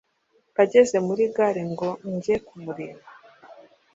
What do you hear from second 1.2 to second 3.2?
gare ngo njye kumureba